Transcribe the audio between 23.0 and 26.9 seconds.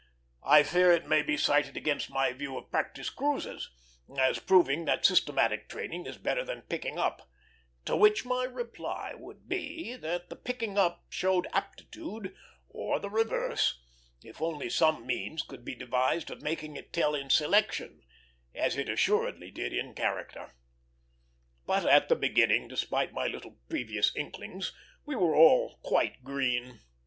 any little previous inklings, we were all quite green.